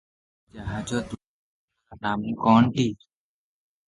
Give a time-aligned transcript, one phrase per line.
[0.51, 2.87] ସେ ଜାହାଜ ଦୁଇଖଣ୍ଡର ନାମ କଣଟି?